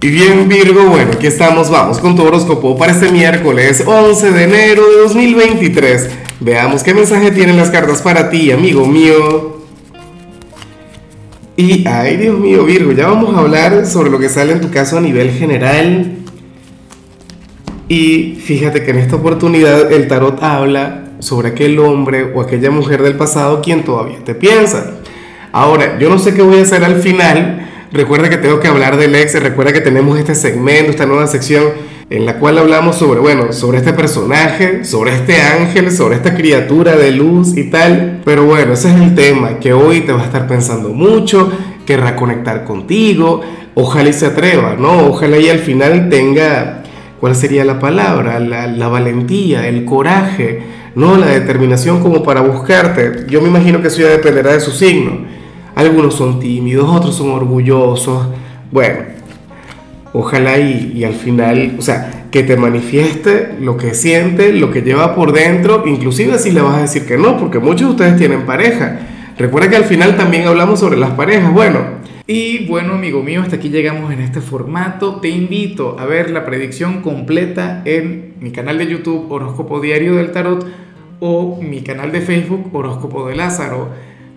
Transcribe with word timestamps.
Y 0.00 0.10
bien 0.10 0.48
Virgo, 0.48 0.84
bueno, 0.84 1.10
aquí 1.12 1.26
estamos, 1.26 1.70
vamos 1.70 1.98
con 1.98 2.14
tu 2.14 2.22
horóscopo 2.22 2.78
para 2.78 2.92
este 2.92 3.10
miércoles 3.10 3.82
11 3.84 4.30
de 4.30 4.44
enero 4.44 4.88
de 4.88 4.98
2023. 4.98 6.10
Veamos 6.38 6.84
qué 6.84 6.94
mensaje 6.94 7.32
tienen 7.32 7.56
las 7.56 7.70
cartas 7.70 8.00
para 8.00 8.30
ti, 8.30 8.52
amigo 8.52 8.86
mío. 8.86 9.64
Y, 11.56 11.84
ay 11.88 12.16
Dios 12.16 12.38
mío, 12.38 12.64
Virgo, 12.64 12.92
ya 12.92 13.08
vamos 13.08 13.34
a 13.34 13.40
hablar 13.40 13.86
sobre 13.86 14.08
lo 14.10 14.20
que 14.20 14.28
sale 14.28 14.52
en 14.52 14.60
tu 14.60 14.70
caso 14.70 14.98
a 14.98 15.00
nivel 15.00 15.32
general. 15.32 16.18
Y 17.88 18.38
fíjate 18.40 18.84
que 18.84 18.92
en 18.92 18.98
esta 18.98 19.16
oportunidad 19.16 19.90
el 19.90 20.06
tarot 20.06 20.40
habla 20.44 21.08
sobre 21.18 21.48
aquel 21.48 21.76
hombre 21.80 22.32
o 22.36 22.40
aquella 22.40 22.70
mujer 22.70 23.02
del 23.02 23.16
pasado 23.16 23.62
quien 23.62 23.82
todavía 23.82 24.18
te 24.24 24.36
piensa. 24.36 24.92
Ahora, 25.50 25.98
yo 25.98 26.08
no 26.08 26.20
sé 26.20 26.34
qué 26.34 26.42
voy 26.42 26.60
a 26.60 26.62
hacer 26.62 26.84
al 26.84 27.02
final 27.02 27.67
Recuerda 27.90 28.28
que 28.28 28.36
tengo 28.36 28.60
que 28.60 28.68
hablar 28.68 28.98
del 28.98 29.14
ex, 29.14 29.40
recuerda 29.42 29.72
que 29.72 29.80
tenemos 29.80 30.18
este 30.18 30.34
segmento, 30.34 30.90
esta 30.90 31.06
nueva 31.06 31.26
sección 31.26 31.64
en 32.10 32.26
la 32.26 32.38
cual 32.38 32.58
hablamos 32.58 32.96
sobre, 32.96 33.20
bueno, 33.20 33.52
sobre 33.52 33.78
este 33.78 33.94
personaje, 33.94 34.84
sobre 34.84 35.14
este 35.14 35.40
ángel, 35.40 35.90
sobre 35.90 36.16
esta 36.16 36.34
criatura 36.34 36.96
de 36.96 37.12
luz 37.12 37.56
y 37.56 37.70
tal. 37.70 38.20
Pero 38.26 38.44
bueno, 38.44 38.74
ese 38.74 38.90
es 38.90 39.00
el 39.00 39.14
tema, 39.14 39.58
que 39.58 39.72
hoy 39.72 40.02
te 40.02 40.12
va 40.12 40.22
a 40.22 40.24
estar 40.24 40.46
pensando 40.46 40.90
mucho, 40.90 41.50
querrá 41.86 42.14
conectar 42.14 42.64
contigo, 42.64 43.40
ojalá 43.74 44.10
y 44.10 44.12
se 44.12 44.26
atreva, 44.26 44.76
¿no? 44.78 45.06
Ojalá 45.08 45.38
y 45.38 45.48
al 45.48 45.58
final 45.58 46.10
tenga, 46.10 46.82
¿cuál 47.20 47.34
sería 47.34 47.64
la 47.64 47.78
palabra? 47.78 48.38
La, 48.38 48.66
la 48.66 48.88
valentía, 48.88 49.66
el 49.66 49.86
coraje, 49.86 50.62
¿no? 50.94 51.16
La 51.16 51.26
determinación 51.26 52.02
como 52.02 52.22
para 52.22 52.42
buscarte. 52.42 53.24
Yo 53.28 53.40
me 53.40 53.48
imagino 53.48 53.80
que 53.80 53.88
eso 53.88 54.00
ya 54.00 54.08
dependerá 54.08 54.52
de 54.52 54.60
su 54.60 54.72
signo 54.72 55.37
algunos 55.78 56.14
son 56.14 56.40
tímidos, 56.40 56.88
otros 56.90 57.14
son 57.14 57.30
orgullosos. 57.30 58.26
Bueno, 58.72 58.98
ojalá 60.12 60.58
y, 60.58 61.04
al 61.04 61.14
final, 61.14 61.76
o 61.78 61.82
sea, 61.82 62.26
que 62.32 62.42
te 62.42 62.56
manifieste 62.56 63.54
lo 63.60 63.76
que 63.76 63.94
siente, 63.94 64.52
lo 64.52 64.72
que 64.72 64.82
lleva 64.82 65.14
por 65.14 65.32
dentro, 65.32 65.84
inclusive 65.86 66.36
si 66.40 66.50
le 66.50 66.62
vas 66.62 66.74
a 66.74 66.80
decir 66.80 67.06
que 67.06 67.16
no, 67.16 67.38
porque 67.38 67.60
muchos 67.60 67.82
de 67.82 67.90
ustedes 67.92 68.16
tienen 68.16 68.44
pareja. 68.44 68.98
Recuerda 69.38 69.70
que 69.70 69.76
al 69.76 69.84
final 69.84 70.16
también 70.16 70.48
hablamos 70.48 70.80
sobre 70.80 70.96
las 70.96 71.12
parejas. 71.12 71.52
Bueno, 71.52 71.78
y 72.26 72.66
bueno, 72.66 72.94
amigo 72.94 73.22
mío, 73.22 73.40
hasta 73.42 73.54
aquí 73.54 73.68
llegamos 73.68 74.12
en 74.12 74.20
este 74.20 74.40
formato. 74.40 75.20
Te 75.20 75.28
invito 75.28 75.96
a 76.00 76.06
ver 76.06 76.30
la 76.30 76.44
predicción 76.44 77.02
completa 77.02 77.82
en 77.84 78.34
mi 78.40 78.50
canal 78.50 78.78
de 78.78 78.88
YouTube 78.88 79.30
Horóscopo 79.30 79.78
Diario 79.78 80.16
del 80.16 80.32
Tarot 80.32 80.66
o 81.20 81.60
mi 81.62 81.82
canal 81.82 82.10
de 82.10 82.20
Facebook 82.20 82.68
Horóscopo 82.72 83.28
de 83.28 83.36
Lázaro. 83.36 84.07